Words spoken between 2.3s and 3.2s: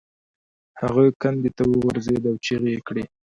چیغې یې کړې.